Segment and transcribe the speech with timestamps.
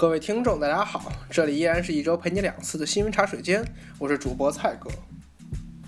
[0.00, 3.62] 各位听众，大家好，这里依然是一周陪你两次的新闻茶水间，
[3.98, 4.88] 我是主播蔡哥，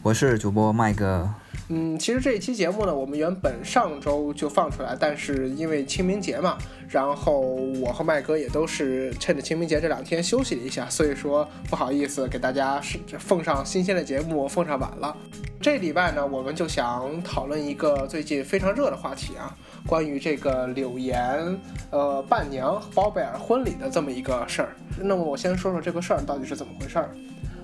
[0.02, 1.32] 我是主播麦哥。
[1.70, 6.59] 嗯，其实这一期节目呢，我们原本上周就放出来，但是因为清明节嘛，
[6.91, 15.16] 然后我和麦哥也都是趁着清明节这两天休息了一下，所以说不好意思给大家是奉上新鲜的节目，奉上晚了。
[15.62, 21.56] 这礼拜呢，我们就想讨论一个最近非常热的话题啊，关于这个柳岩
[21.90, 24.70] 呃伴娘包贝尔婚礼的这么一个事儿。
[24.98, 27.10] 那么我先说说这个事儿到底是怎么回事儿。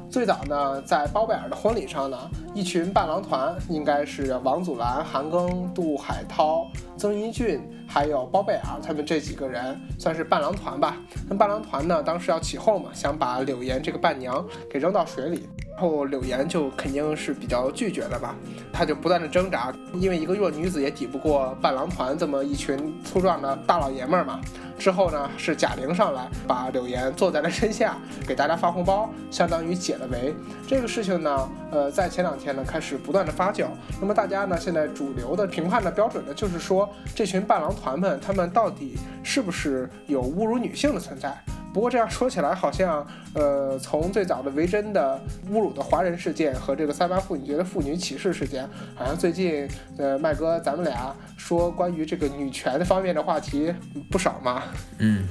[0.08, 2.16] 最早呢，在包贝尔的婚礼上呢，
[2.54, 10.96] 一群伴郎团应该是王祖蓝、韩庚、杜海涛、曾一俊，还有包贝尔他们这几个人算是伴郎团吧。
[11.28, 15.48] 那伴郎团呢，当时要起哄嘛，想把柳岩这个伴娘给扔到水里。
[15.80, 18.34] 然后柳岩就肯定是比较拒绝的吧，
[18.72, 24.40] 他就不断的挣扎，因为一个弱女子也抵不过伴郎团这么一群粗壮的大老爷们儿嘛。
[24.76, 30.34] 之后呢，是贾玲上来把柳岩坐在了身下，给大家发红包，相当于解了围。
[30.66, 33.66] 这个事情呢，呃，在前两天呢开始不断的发酵。
[34.00, 41.32] 那么大家呢，现在主流的评判的标准呢，就是说这群伴郎团们，他们到底是不是有侮辱女性的存在？
[41.78, 45.16] 不过这样说起来，好像，呃，从最早的维珍的
[45.52, 53.72] 侮辱的华人事件和这个三八妇女节的妇女歧视事件，好像最近，呃，麦哥咱们俩说关于这个女权方面的话题
[54.10, 54.64] 不少嘛。
[54.98, 55.24] 嗯，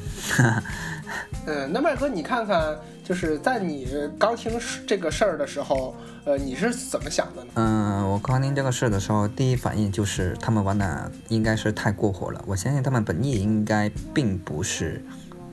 [1.48, 3.86] 嗯，那麦哥你看看，就是在你
[4.18, 7.50] 刚听这个事儿的时候，呃，你是怎么想的呢？
[7.56, 12.42] 嗯，我刚听这个事儿的时候，第一反应就是他们玩的应该是太过火了。
[12.48, 15.04] 我相信他们本意应该并不是。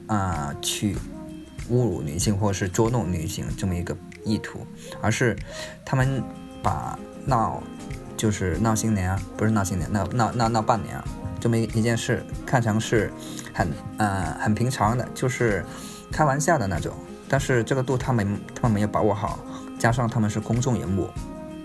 [0.07, 0.95] 啊，去
[1.71, 4.67] 侮辱女性或者是捉弄女性这么一个意图，
[5.01, 5.37] 而是
[5.85, 6.23] 他们
[6.63, 7.63] 把闹
[8.17, 11.03] 就是闹新年，不是闹新年，闹闹闹闹伴娘
[11.41, 13.11] 这么一一件事看成是
[13.53, 15.65] 很呃很平常的，就是
[16.13, 16.93] 开玩笑的那种。
[17.29, 19.39] 但是这个度他们他们没有把握好，
[19.79, 21.09] 加上他们是公众人物，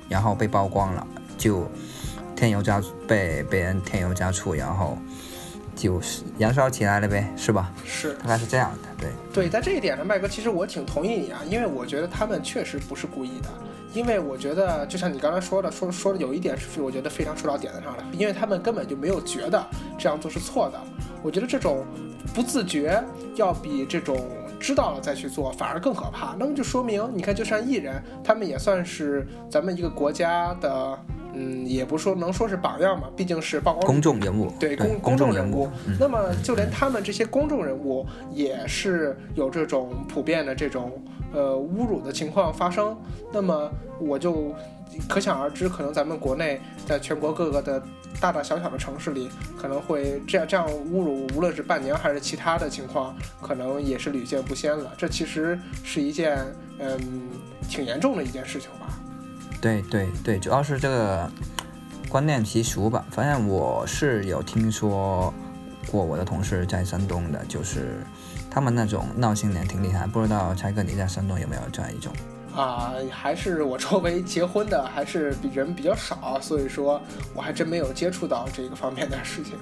[0.07, 1.05] 然后被曝光了，
[1.37, 1.69] 就
[2.35, 4.97] 添油加被被人添油加醋，然后。
[5.79, 7.71] 就是燃烧起来了呗，是吧？
[7.85, 8.89] 是，大概是这样的。
[8.99, 13.47] 对对，在这一点上，麦哥，其实我挺同意你啊，因为我觉得他们确实不是故意的。
[13.93, 18.03] 因为我觉得，就像你刚才说的，说说的有一点是，我觉得非常说到点子上了。
[18.11, 19.65] 因为他们根本就没有觉得
[19.97, 20.79] 这样做是错的。
[21.23, 21.85] 我觉得这种
[22.33, 23.01] 不自觉，
[23.35, 24.27] 要比这种
[24.59, 26.35] 知道了再去做反而更可怕。
[26.37, 30.99] 那么就说明，你看，就像艺人，他们也算是咱们一个国家的。
[31.33, 35.69] 嗯，也不说能说是榜样嘛，毕竟是曝光公众人物，对公公众人物。
[35.99, 41.01] 那么就连他们这些公众人物也是有这种普遍的这种
[41.33, 42.97] 呃侮辱的情况发生。
[43.31, 44.53] 那么我就
[45.07, 47.81] 可想而知，可能咱们国内在全国各个的
[48.19, 54.91] 大大小小的城市里，可能会这样 这样侮辱，无论是伴娘还是其他的情况，可能也是屡见不鲜了。
[54.97, 56.39] 这其实是一件
[56.79, 56.99] 嗯
[57.69, 58.98] 挺严重的一件事情吧。
[59.61, 61.29] 对对对，主要是这个
[62.07, 63.05] 观念习俗吧。
[63.11, 65.33] 反正我是有听说
[65.91, 68.03] 过，我的同事在山东的，就是
[68.49, 70.07] 他们那种闹新年挺厉害。
[70.07, 72.13] 不知道柴哥你在山东有没有这样一种？
[72.55, 76.99] 啊，还是我周围结婚的还是比人比较少，所以说
[77.35, 79.53] 我还真没有接触到这个方面的事情。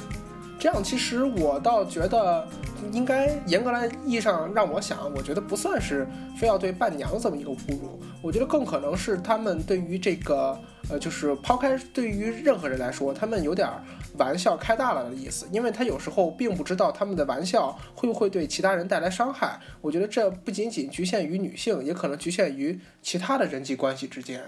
[0.60, 2.48] 这样其实我倒觉得，
[2.92, 6.08] 应该严格来意义上让我想，我觉得不算是
[6.38, 10.60] 非要对伴娘这么一个侮辱，我觉得更可能是他们对于这个，
[10.90, 13.70] 呃，就是抛开对于任何人来说，他们有点
[14.18, 19.60] 玩笑开大了的意思，因为他有时候并不知道他们的玩笑会不会对其他人带来伤害。
[19.80, 24.42] 我觉得这不仅仅局限于女性，也可能局限于其他的人际关系之间。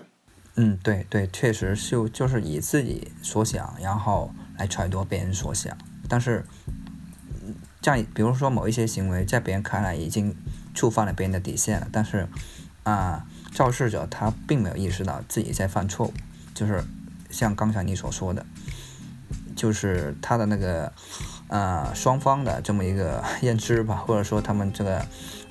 [0.56, 5.78] 嗯，对对，确实是就是以自己所想，然后来揣度别人所想。
[6.10, 6.44] 但是，
[7.82, 10.36] 在，比如说某一些行为，在别人看来已经
[10.74, 12.28] 触犯了别人的底线了，但是，
[12.84, 16.14] 啊，肇事者他并没有意识到自己在犯错误，
[16.54, 16.84] 就是
[17.30, 18.46] 像刚才你所说的，
[19.56, 20.92] 就是他的那个，
[21.48, 24.98] 呃，双方的这么一个 认知吧，或者说他们这个，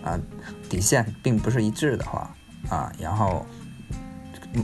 [0.03, 0.19] 啊，
[0.69, 2.35] 底线并不是一致的话，
[2.69, 3.47] 啊，然后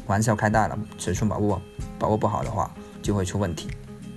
[0.06, 1.62] 玩笑开大了，尺寸把握
[1.98, 3.70] 把握不好的话，就会出问题。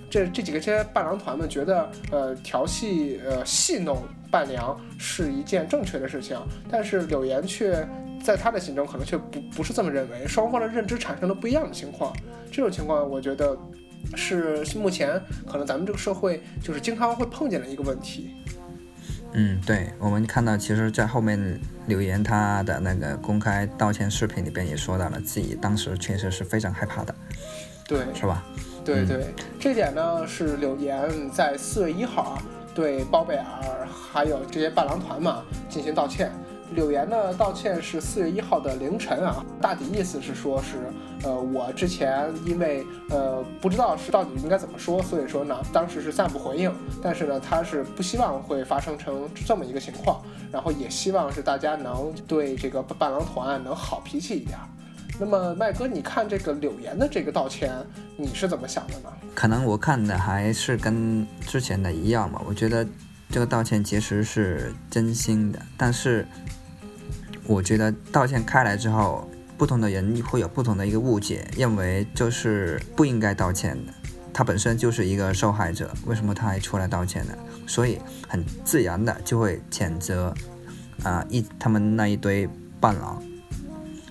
[0.09, 6.37] 这这几个这些伴郎团们觉得，呃，调戏、呃，戏弄伴娘是一件正确的事情，
[6.69, 7.87] 但是柳岩却
[8.23, 12.15] 在他的心中可能却不不是这么认为，双方的认知产生了不一样的情况。
[12.51, 13.57] 这种情况，我觉得
[14.15, 18.33] 是目前可能咱们这个社会就是经常会碰见的一个问题。
[19.33, 27.13] 嗯，对，我们看到，其实，在后面柳岩他的那个公开道歉视频里边也说到了，自己当时确实是非常害怕的，
[27.85, 28.43] 对，是吧？
[28.95, 32.41] 对对，这点呢是柳岩在四月一号啊
[32.73, 36.31] 对包贝尔还有这些伴郎团嘛进行道歉。
[36.71, 40.77] 柳岩呢道歉是四月一号的凌晨啊，大体意思是说是，
[41.23, 46.73] 呃，我之前因为呃不知道是到底应该怎么说，所以说呢，当时是暂不回应。
[47.01, 54.57] 但是呢，他是不希望会发生成这么一个情况，然后也希望是大家能对这个伴郎团能好脾气一点。
[55.19, 57.73] 那么麦哥，你看这个柳岩的这个道歉，
[58.15, 59.11] 你是怎么想的呢？
[59.33, 62.85] 可能我看的还是跟之前的一样吧，我觉得
[63.29, 66.25] 这个道歉其实是真心的，但是。
[67.49, 69.25] 我觉得道歉开来之后，
[69.57, 73.93] 不同的人会有不同的一个误解，认为就是不应该道歉的。
[74.33, 77.33] 他本身就是一个受害者，为什么他还出来道歉呢？
[77.65, 80.35] 所以很自然的就会谴责
[81.03, 82.49] 啊一他们那一堆
[82.81, 83.23] 伴郎。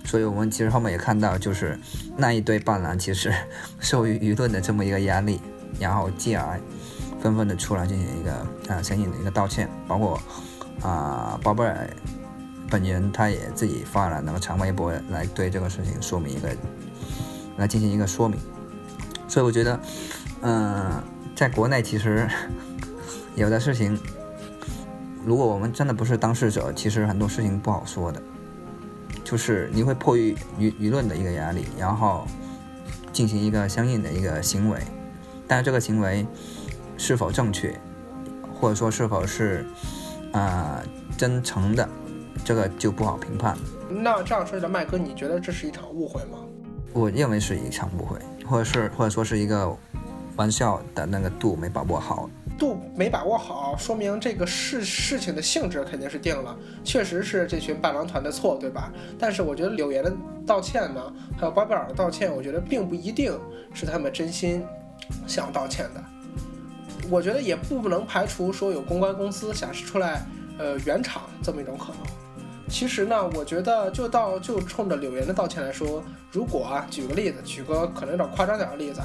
[0.07, 1.77] 所以我们其实后面也看到，就是
[2.15, 3.31] 那一堆伴郎其实
[3.79, 5.39] 受于舆论的这么一个压力，
[5.79, 6.59] 然后继而
[7.21, 10.19] 纷纷的出来进行一个啊相应的一个道歉，包括
[10.81, 11.87] 啊包贝尔。
[12.69, 16.49] 本人他也自己发了那个长微博来对这个事情说明一个，
[17.55, 18.37] 来进行一个说明，
[19.25, 19.79] 所以我觉得，
[20.41, 21.01] 嗯，
[21.33, 22.27] 在国内其实
[23.35, 23.97] 有的事情，
[25.23, 28.21] 如果我们真的不是当事者，其实很多事情不好说的，
[29.27, 32.25] 就是你会迫于舆舆论的一个压力，然后
[33.11, 34.79] 进行一个相应的一个行为，
[35.45, 36.25] 但是这个行为
[36.97, 37.77] 是否正确，
[38.57, 39.65] 或者说是否是
[40.31, 40.81] 啊
[41.17, 41.87] 真诚的？
[42.45, 43.57] 这个就不好评判。
[43.89, 46.37] 那这样说的麦哥，你觉得这是一场误会吗？
[46.93, 49.69] 我认为是一场误会，或者是或者说是一个
[50.37, 52.29] 玩笑的那个度没把握好。
[52.57, 58.91] 度没把握好，说明这个事事情的性质肯定是定了，确实是这群伴郎团的错，对吧？
[59.19, 60.11] 但是我觉得柳岩的
[60.45, 63.37] 道歉呢，还有包贝尔的道歉，我觉得并不一定
[63.73, 64.65] 是他们真心
[65.27, 66.03] 想道歉的。
[67.09, 70.25] 我觉得也不能排除说有公关公司想出来
[70.57, 71.97] 呃圆场这么一种可能。
[72.69, 78.99] 其实呢，我觉得就到就冲着柳岩的道歉来说，如果啊，举个例子，举个可能有点夸张点的例子，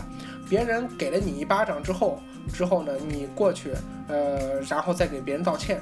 [0.52, 2.20] 别人给了你一巴掌之后，
[2.52, 3.72] 之后呢，你过去，
[4.06, 5.81] 呃，然后再给别人道歉，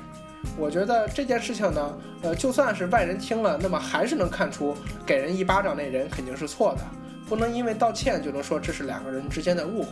[0.56, 6.84] 我觉得这件事情呢，呃，就算是外人听了，那么还是能看出给人一巴掌那人肯定是错的，
[7.28, 9.90] 不能因为道歉就能说这是两个人之间的误会。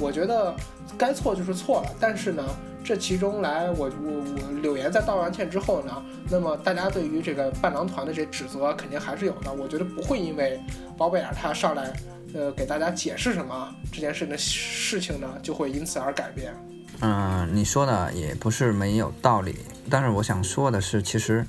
[0.00, 0.52] 我觉得
[0.98, 2.44] 该错就是错了，但是呢。
[2.82, 9.52] 这其中来，我我我柳岩在道完歉之后呢，那么大家对于这个伴郎团的这指责肯定还是有的。
[9.52, 10.58] 我觉得不会因为
[10.96, 11.92] 包贝尔他上来，
[12.34, 16.54] 呃，给大家解释什么这件事的事情呢，就会因此而改变。
[17.00, 19.56] 嗯，你说的也不是没有道理，
[19.88, 21.46] 但是我想说的是，其实，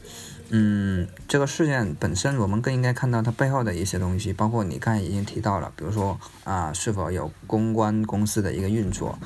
[0.49, 9.17] 嗯，这个事件本身，我们更应该看到它背后的一些东西，包括你刚才已经提到了，比如说啊，是否有公关公司的一个运作。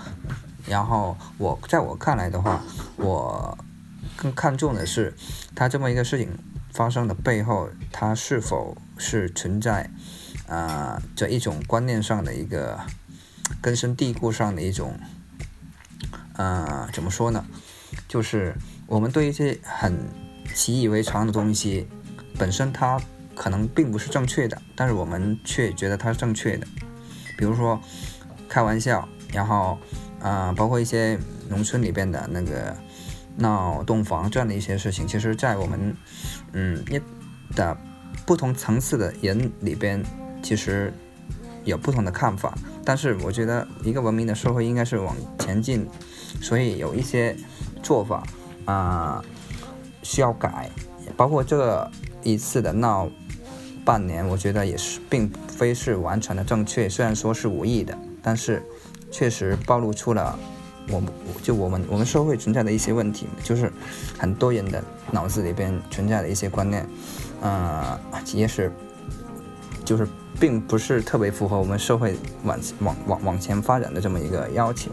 [0.68, 2.64] 然后我在我看来的话，
[2.98, 3.56] 我
[4.16, 5.14] 更看重的是，
[5.54, 6.30] 他这么一个事情
[6.74, 9.88] 发生的背后，它是否是存在
[10.48, 12.80] 啊这一种观念上的一个
[13.62, 15.00] 根深蒂固上的一种，
[16.38, 17.46] 呃怎么说呢？
[18.08, 18.56] 就是
[18.88, 19.94] 我们对一些很
[20.54, 21.88] 习以为常的东西，
[22.38, 23.00] 本身它
[23.36, 26.68] 可能并不是正确的，但是我们却觉得它是正确的。
[27.38, 27.82] 比如说
[28.50, 29.78] 开玩笑，然后。
[30.22, 32.76] 啊，包括一些农村里边的那个
[33.38, 35.96] 闹洞房这样的一些事情，其实，在我们
[36.54, 37.00] 嗯一
[37.56, 37.78] 的
[38.26, 40.04] 不同层次的人里边，
[40.46, 40.94] 其实
[41.64, 42.56] 有不同的看法。
[42.86, 45.88] 但是，我觉得一个文明的社会应该是往前进，
[46.40, 47.36] 所以有一些
[47.82, 48.24] 做法
[48.66, 49.24] 啊
[50.04, 50.70] 需要改。
[51.18, 51.90] 包括这
[52.22, 53.10] 一次的闹
[53.84, 58.62] 半年，我觉得也是并非是完全的正确，虽然说是无意的，但是。
[59.12, 60.38] 确实暴露出了
[60.90, 61.10] 我们
[61.42, 63.72] 就我们我们社会存在的一些问题，就是
[64.18, 66.86] 很多人的脑子里边存在的一些观念，
[67.40, 67.98] 呃，
[68.34, 68.70] 也是
[69.86, 70.06] 就是
[70.40, 74.92] 并不是特别符合我们社会往往往往前发展的这么一个要求。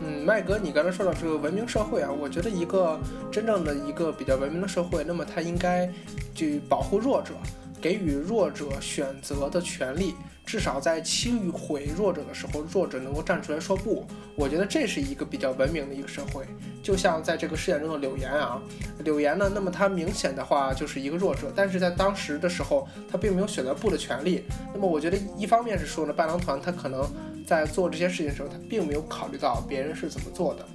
[0.00, 2.98] 嗯，麦哥，你刚才说到这个文明社会啊，我觉得一个
[3.32, 5.90] 真正的一个比较文明的社会，那么它应该
[6.34, 7.34] 去保护弱者，
[7.80, 10.14] 给予弱者选择的权利。
[10.48, 14.06] 至少在欺毁弱者的时候，弱者能够站出来说不。
[14.34, 16.42] 我觉得这是一个比较文明的一个社会。
[16.82, 18.58] 就像在这个事件中的柳岩啊，
[19.04, 24.42] 柳岩呢，那么他明显的话就是一个弱者，但是在当时的时候，他并没有选择不的权利。
[24.72, 27.06] 那么我觉得一方面是说呢，伴郎团他可能
[27.46, 30.66] 在做这些事情的时候，他并没有考虑到别人是怎么做的。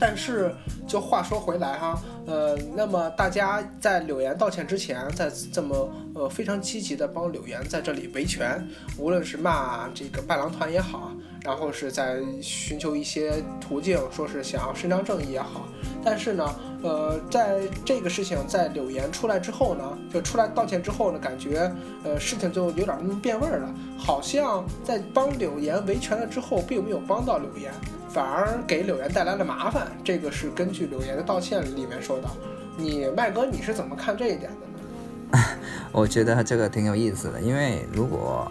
[0.00, 0.54] 但是，
[0.86, 8.64] 就话说回来哈，呃，那么大家在柳岩道歉之前，在这么呃非常积极的帮柳岩在这里维权，
[8.96, 11.12] 无论是骂这个伴郎团也好，
[11.44, 15.68] 然后是在寻求一些途径，说是想要伸张正义也好，
[16.04, 21.70] 但是呢，呃，在这个事情在柳岩出来之后呢，就出来道歉之后呢，感觉
[22.04, 27.72] 呃事情就有点变味儿了，好像在帮柳岩维权了之后，并没有帮到柳岩。
[28.10, 32.28] 反而给柳岩带来了麻烦，这个是根据柳岩的道歉里面说的。
[32.76, 35.44] 你麦哥，你是怎么看这一点的呢？
[35.92, 38.50] 我觉得这个挺有意思的，因为如果，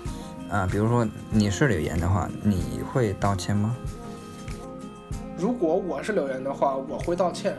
[0.49, 3.75] 啊，比如说你是柳岩的话，你会道歉吗？
[5.37, 7.55] 如果我是柳岩的话，我会道歉，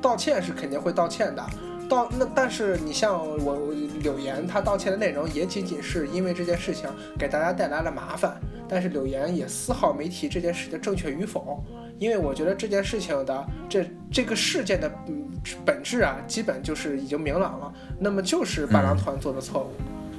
[0.00, 1.44] 道歉是肯定会道歉的。
[1.88, 8.40] 道那但是你像我柳岩，他道歉的内容也仅仅是因为这件事情给大家带来了麻烦。
[8.68, 11.62] 但是柳岩也丝毫没提这件事的正确与否，
[11.98, 15.28] 因为我觉得这件事情的这这个事件的嗯
[15.64, 17.72] 本质啊，基本就是已经明朗了。
[17.98, 19.72] 那么就是伴郎团做的错误，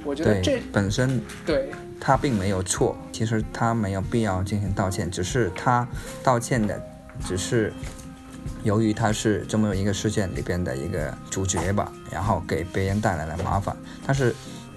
[0.04, 1.70] 我觉得这本身对
[2.00, 5.86] 他并没有错，其实他没有必要进行道歉，只是他
[6.22, 6.80] 道歉的
[7.24, 7.72] 只是
[8.62, 14.34] 由于他是这么一个事件里边的一个主角吧，然后给别人带来了麻烦，但是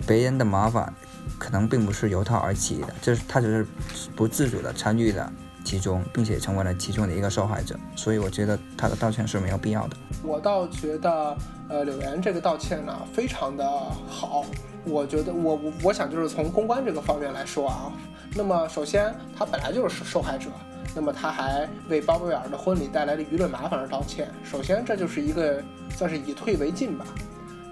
[0.08, 0.94] 别人的麻烦。
[1.38, 3.68] 可能并不是由他而起的，就是他只是
[4.16, 5.32] 不自主的参与了
[5.64, 9.98] 其中，并且成为了其中的一个受害者，所以我觉得他的道歉是没有必要的。
[10.24, 11.38] 我倒觉得，
[11.70, 13.70] 呃，柳岩这个道歉呢，非常的
[14.08, 14.46] 好。
[14.90, 17.92] 我觉得，我我我想就是从公关这个方面来说啊，
[18.36, 20.50] 那么首先他本来就是受害者，
[20.96, 27.06] 那么他还为鲍威尔的婚礼带来的舆论麻烦而道歉，首先这就是一个算是以退为进吧。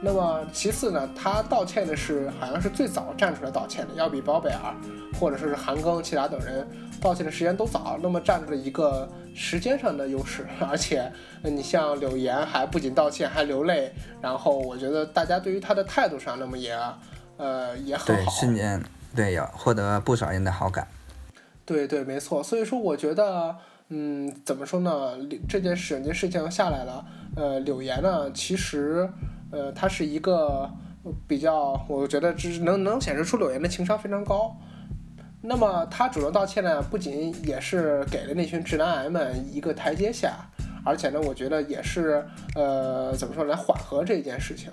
[0.05, 4.71] 那么其次呢，他道歉的是好像是最早站出来道歉的，要比包贝尔
[5.19, 6.63] 或者说是韩庚、齐达等人
[7.01, 7.97] 道歉的时间都早。
[8.03, 16.77] 那么占着了一个时间上的优势， 而且你像柳岩还不仅道歉还流泪，然后我觉得大家对于他的态度上，那么也
[17.37, 18.21] 呃也很好。
[18.21, 18.79] 对，瞬间
[19.15, 20.87] 对有获得不少人的好感。
[21.65, 22.43] 对对，没错。
[22.43, 23.55] 所以说，我觉得
[23.89, 25.17] 嗯，怎么说呢？
[25.49, 27.03] 这件事件事情下来了，
[27.35, 29.09] 呃，柳岩呢，其实。
[29.55, 30.69] 呃，他是一个
[31.25, 34.53] 比较，我觉得只能能显示出柳岩的情商非常高。
[35.41, 40.33] 那么他主动道歉呢，不仅也是给了那群直男癌们一个台阶下，
[40.83, 44.69] 而且呢，我觉得也是呃，怎么说来缓和这件事情。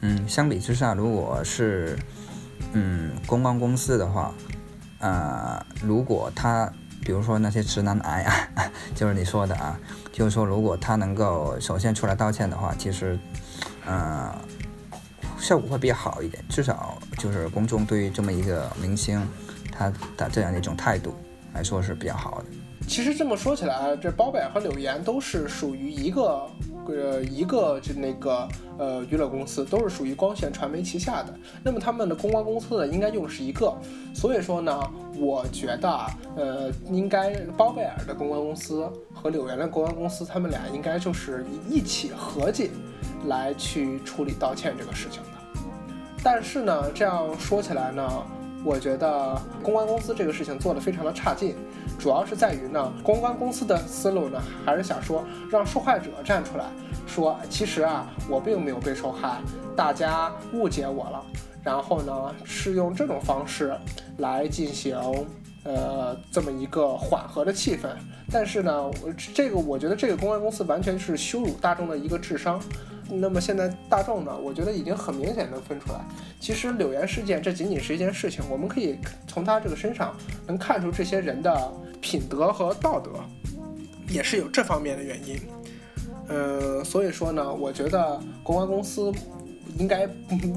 [0.00, 1.98] 嗯，相比之下，如果是
[2.72, 4.32] 嗯公关公司的话，
[5.00, 6.72] 呃，如果他
[7.04, 9.76] 比如说那些直男癌啊， 就是你说的啊，
[10.12, 13.18] 就是说如果他能够首先出来道歉的话，其实。
[13.88, 14.30] 嗯，
[15.38, 19.26] 效果会比较好一点，至少就是公众对于这么一个明星，
[19.72, 21.14] 他的这样的一种态度
[21.54, 22.46] 来说是比较好的。
[22.86, 26.46] 其实这么说起来，这包贝尔和柳岩都是属于一个
[26.88, 31.34] 呃一个就那个呃娱乐公司，都是属于光线传媒旗下的。
[31.62, 33.72] 那么他们的公关公司呢，应该用是一个。
[34.14, 34.80] 所以说呢，
[35.16, 42.70] 我觉得呃应该包贝尔的公关公司和柳岩的公关公司，他们俩应该就是一起合计。
[43.26, 45.60] 来去处理道歉这个事情的，
[46.22, 48.08] 但是呢，这样说起来呢，
[48.64, 51.56] 我觉得公关公司这个事情做得非常的差劲，
[51.98, 56.66] 主要是在于呢，公关公司的思路呢，还是想说让受害者站出来
[57.06, 59.40] 说，其实啊，我并没有被受害，
[59.76, 61.24] 大家误解我了，
[61.62, 63.74] 然后呢，是用这种方式
[64.18, 64.98] 来进行。
[65.64, 67.88] 呃，这么一个缓和的气氛，
[68.32, 72.58] 但是呢，我这个我觉得这个公关公司完全是羞辱大众的一个智商。
[73.08, 76.00] 那么现在大众呢，我觉得已经很明显能分出来，
[76.38, 80.14] 其实柳岩事件这仅仅是一件事情，我们可以从他这个身上
[80.46, 83.10] 能看出这些人的品德和道德，
[84.08, 85.38] 也是有这方面的原因。
[86.28, 89.12] 呃，所以说呢，我觉得公关公司。
[89.78, 90.08] 应该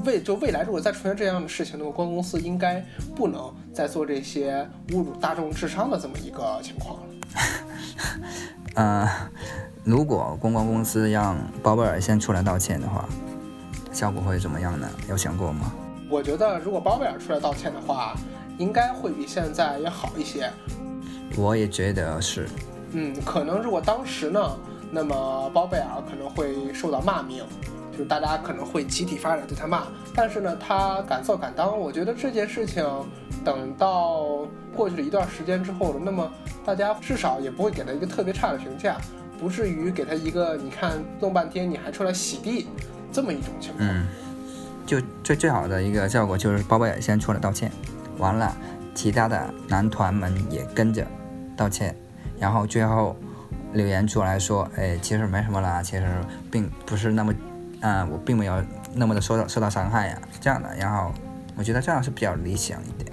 [0.04, 7.11] 未就未来如果再出现这样的事情，那么公关公司应该不能再做这些侮辱大众智商的这么一个情况了。
[8.74, 9.08] 呃，
[9.84, 13.08] 如果公关公司让包贝尔先出来道歉的话，
[13.92, 14.88] 效果会怎么样呢？
[15.08, 15.72] 有想过吗？
[16.08, 18.14] 我觉得如果包贝尔出来道歉的话，
[18.58, 20.50] 应该会比现在要好一些。
[21.36, 22.48] 我也觉得是。
[22.92, 24.56] 嗯，可能如果当时呢，
[24.90, 27.44] 那么包贝尔可能会受到骂名。
[27.92, 29.84] 就是大家可能会集体发展对他骂，
[30.14, 31.78] 但是呢，他敢做敢当。
[31.78, 32.84] 我觉得这件事情
[33.44, 36.30] 等到过去了一段时间之后了，那么
[36.64, 38.96] 大家至少也不会给他一个特别差的评价，
[39.38, 42.66] 不至于给他一个你看弄半天你还出来洗地
[43.12, 43.88] 这么一种情况。
[43.88, 44.06] 嗯，
[44.86, 47.70] 就最最好的一个效果就是包贝尔先出来道歉，
[48.18, 48.56] 完了
[48.94, 51.06] 其他的男团们也跟着
[51.56, 51.94] 道歉，
[52.38, 53.16] 然后最后
[53.72, 56.06] 留言出来说，哎，其实没什么啦，其实
[56.50, 57.32] 并不是那么，
[57.82, 58.54] 啊，我并没有
[58.94, 61.12] 那么的受到受到伤害呀，这样的，然后
[61.56, 63.12] 我觉得这样是比较理想一点。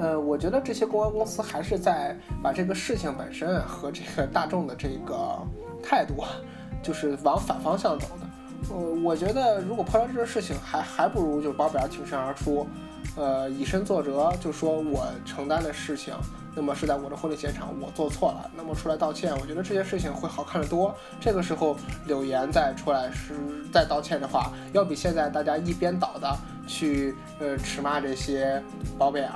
[0.00, 5.36] 呃，我觉得这些公关公司还是在把这个事情本身和这个大众的这个
[5.82, 6.22] 态度，
[6.80, 8.74] 就是往反方向走的。
[8.74, 12.64] 呃，我觉得如果碰到这个事情，还还不如就包贝尔挺身而出，
[13.16, 16.14] 呃，以身作则，就说我承担的事情，
[16.58, 20.92] 那么是在我的婚礼现场，我做错了，那么出来道歉，我觉得这件事情会好看得多。
[21.20, 23.36] 这个时候柳岩再出来是
[23.72, 26.36] 再道歉的话，要比现在大家一边倒的
[26.66, 28.60] 去呃斥骂这些
[28.98, 29.30] 包贝尔、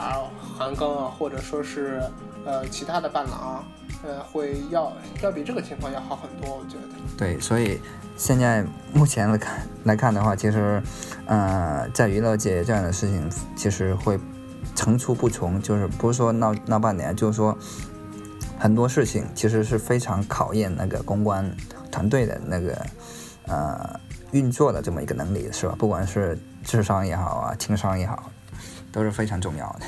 [0.59, 2.03] 韩庚啊，或者说是
[2.45, 3.65] 呃其他的伴郎，
[4.03, 6.83] 呃，会要要比这个情况要好很多，我觉得。
[7.17, 7.81] 对，所以。
[8.15, 8.63] 现在
[8.93, 10.81] 目前来看来看的话，其实，
[11.25, 14.21] 呃，在娱乐界这样的事情其实会
[14.75, 17.57] 层出不穷，就是不是说闹闹半年，就是说
[18.59, 21.51] 很多事情其实是非常考验那个公关
[21.91, 22.87] 团队的那个
[23.47, 24.01] 呃
[24.33, 25.75] 运作的这么一个能力，是吧？
[25.79, 28.31] 不管是智商也好啊，情商也好，
[28.91, 29.81] 都是非常重要的。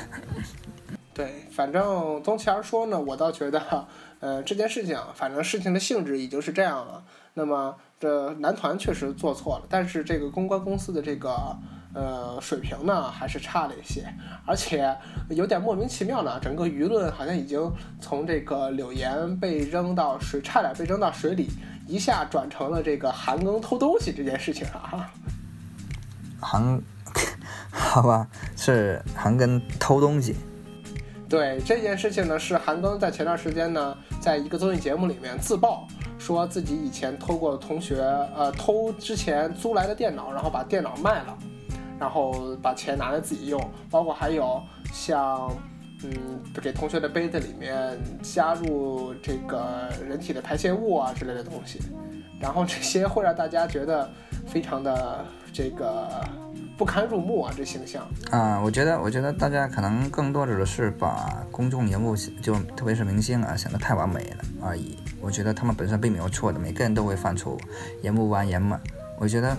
[1.15, 3.87] 对，反正总体而说呢，我倒觉得，
[4.21, 7.03] 呃，这件事情，反正事情的性质已经是这样了，
[7.35, 7.75] 那么。
[8.01, 11.57] 这男团确实做错了，但是这个公关公司的这个
[11.95, 14.05] 呃水平呢，还是差了一些，
[14.45, 14.95] 而且
[15.31, 16.39] 有点莫名其妙呢。
[16.41, 21.49] 整个舆论好像已经从这个柳岩被扔到水，差点被扔到水里，
[21.87, 25.11] 一下转成了这个韩庚偷东西这件事情啊。
[26.41, 26.83] 韩，
[27.71, 30.35] 好吧，是韩庚偷东西。
[31.29, 35.87] 对这件事情呢，是韩庚在前段时间呢，在一个综艺节目里面自曝。
[36.17, 38.01] 说自己以前偷过同学，
[38.35, 41.37] 呃，偷之前租来的电脑，然后把电脑卖了，
[41.99, 43.61] 然后把钱拿来自己用，
[43.91, 45.51] 包括还有像，
[46.03, 46.13] 嗯，
[46.63, 51.81] 给同学的杯子里面加入这个人体的排泄物啊之类的东西，
[52.41, 54.11] 然后这些会让大家觉得
[54.47, 56.09] 非常的这个。
[56.77, 64.99] 不堪入目啊，这形象啊，我觉得，我觉得大家可能更多指的是把公众人物，就特别是明星啊，想得太完美了而已。
[65.21, 67.61] 我觉得他们本身并没有错的，每个人都会犯错误，
[68.03, 68.81] 人不完人嘛。
[69.21, 69.57] 我觉得，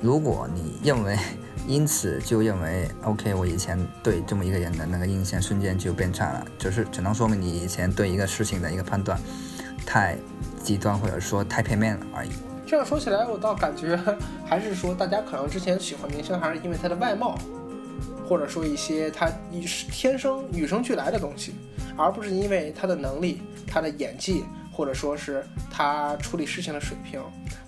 [0.00, 1.16] 如果你认为
[1.68, 9.20] 因此就认为 OK，我以前对这么一个人的那个印象瞬间就变差了，就是只能说明你以前对一个事情的一个判断
[9.86, 10.16] 太
[10.64, 12.30] 极端，或者说太片面了而已。
[12.66, 13.98] 这样说起来，我倒感觉
[14.46, 17.38] 还是说，大家可能之前喜欢明星，还是因为他的外貌，
[18.26, 21.54] 或者说一些他与天生与生俱来的东西，
[21.96, 27.20] 而不是因为他的能力、他的演技，或者说是他处理事情的水平。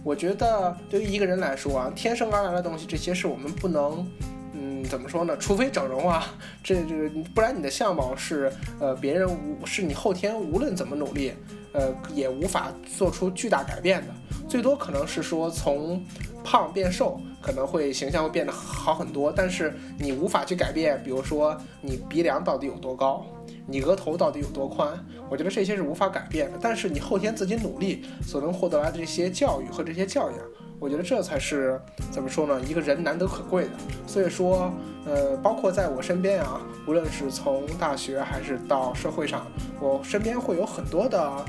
[0.04, 4.06] 我觉得对于一个人来说啊，天生而来的东西，这些是我们不能，
[4.52, 5.36] 嗯，怎么说呢？
[5.36, 6.26] 除非整容啊，
[6.62, 11.32] 这这不然你的相貌是呃别人无是你后天无论怎么努力，
[11.72, 14.08] 呃也无法做出巨大改变的。
[14.48, 16.04] 最多可能是说从
[16.44, 23.24] 胖变瘦，可能会形象会变得好很多，但是你无法去改变，比如说你鼻梁到底有多高，
[23.66, 24.92] 你额头到底有多宽，
[25.30, 26.58] 我觉得这些是无法改变的。
[26.60, 30.38] 但是你后天自己努力所能获得来的这些教育和这些教养，
[30.78, 32.60] 我觉得这才是怎么说呢？
[32.62, 33.70] 一个人难得可贵的。
[34.06, 34.72] 所以说，
[35.06, 39.46] 呃，包括在我身边啊，无论是从大学还是到社会上，
[39.80, 41.44] 我身边会有很多的。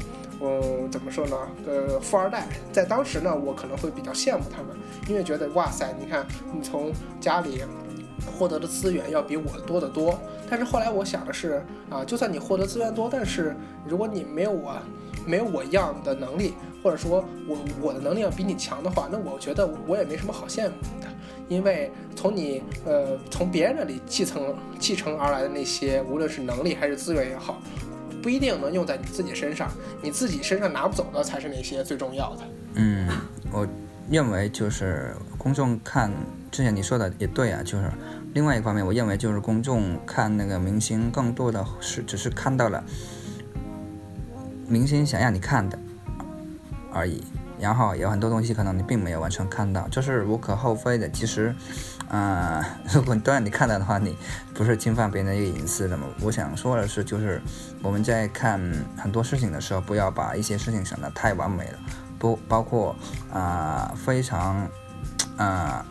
[0.46, 1.38] 嗯，怎么说呢？
[1.66, 4.76] 呃，富二代在当时呢，我可能会比较羡慕他们，
[5.08, 7.62] 因为觉得哇塞，你看你从家里
[8.26, 10.20] 获得的资源要比我多得多。
[10.50, 13.56] 但是后来我想的是啊，就算你获得资源多，但是
[13.88, 14.76] 如果你没有我，
[15.26, 21.08] 没有我一样的能力，或者说我我的能力要比你强的话，那我觉得我也没什么好羡慕的，
[21.48, 27.62] 因为从你呃从别人那里继承继承而来的那些，无论是能力还是资源也好。
[28.22, 29.70] 不一定能用在你自己身上，
[30.02, 32.44] 你自己身上拿不走的才是那些最重要的。
[32.76, 33.10] 嗯，
[34.10, 36.12] 认为就是公众看
[36.52, 37.92] 之前你说的也对啊，就是
[38.34, 42.84] 另外一方面，我认为就是公众看那个明星更多的是只是看到了
[44.68, 45.78] 明星想让你看的
[46.92, 47.24] 而已，
[47.60, 51.10] 然后有很多东西可能你并没有完全看到，这是无可厚非的。
[51.10, 51.56] 其实。
[52.10, 52.64] 啊，
[52.94, 54.16] 如果都让你看到的话，你
[54.54, 56.06] 不是侵犯别人的一个隐私的吗？
[56.22, 57.42] 我想说的是，就是
[57.82, 58.62] 我们在看
[58.96, 61.80] 很多事情的时候，不要把一些事情想得太完美了，
[62.24, 62.96] 不包括
[63.34, 64.66] 啊非常
[65.36, 65.86] 啊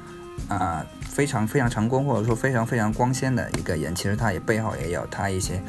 [0.48, 5.62] 啊非常非常成功，或者说非常非常光鲜的一个人，其实他也背后也有他一些。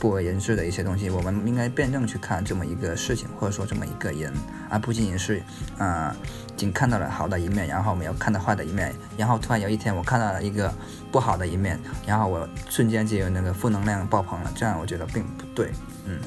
[0.00, 4.32] 不为人知的一些东西，我们应该辩证去看这么一个事情，或者说这么一个人，
[4.70, 5.42] 而不仅仅是，
[5.76, 6.14] 啊，
[6.56, 10.72] 仅看到了好的一面，然后没有看到坏的一面，然后突然有一天我看到了一个
[11.10, 15.72] 不好的一面，然后我瞬间就有那个负能量爆棚了，这样我觉得并不对，
[16.04, 16.20] 嗯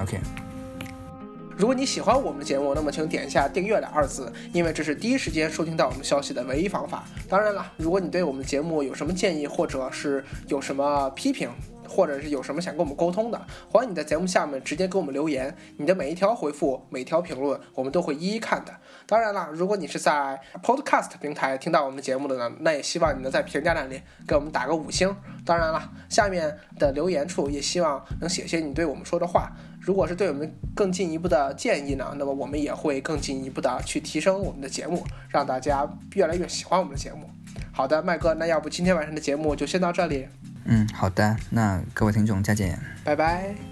[0.00, 0.20] ，OK。
[1.56, 7.04] 如果你喜欢我们的节目，那么请点一下订阅两二字，因为这是第一时间收听到我们消息的唯一方法。
[7.28, 11.50] 当然了，如果你对我们节目有什么建议，或者是有什么批评，
[11.88, 15.54] 或者是有什么想跟我们沟通的，欢迎你在节目下面直接给我们留言。
[15.76, 18.72] 你的每一条回复、每条评论，我们都会一一看的。
[19.06, 25.14] 当然了，如果你是在 Podcast 平台听到我们节目的呢，那也希望你能在评价那里给我们打个五星。
[25.44, 29.52] 当然了，下面的留言处也希望能写些你对我们说的话。
[29.84, 37.28] 如果是对我们更进一步的建议呢，那么我们也会更进一步的去提升我们的节目，让大家越来越喜欢我们的节目。
[37.72, 40.28] 好的，麦哥，那要不今天晚上的节目就先到这里。
[40.64, 43.71] 嗯，好的，那各位听众再见，拜拜。